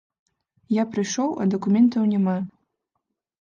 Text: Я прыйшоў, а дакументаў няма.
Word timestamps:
Я 0.81 0.85
прыйшоў, 0.95 1.29
а 1.43 1.47
дакументаў 1.53 2.09
няма. 2.15 2.35